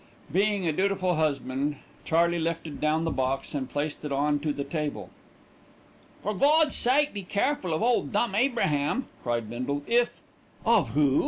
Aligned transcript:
Being 0.31 0.65
a 0.65 0.71
dutiful 0.73 1.13
husband, 1.13 1.75
Charley 2.05 2.39
lifted 2.39 2.81
down 2.81 3.03
the 3.03 3.11
box 3.11 3.53
and 3.53 3.69
placed 3.69 4.03
it 4.03 4.11
on 4.11 4.39
to 4.39 4.51
the 4.51 4.63
table. 4.63 5.11
"For 6.23 6.33
Gawd's 6.33 6.75
sake 6.75 7.13
be 7.13 7.21
careful 7.21 7.71
of 7.71 7.83
Ole 7.83 8.05
Dumb 8.07 8.33
Abraham," 8.33 9.09
cried 9.21 9.47
Bindle. 9.47 9.83
"If" 9.85 10.19
"Of 10.77 10.89
who?" 10.95 11.19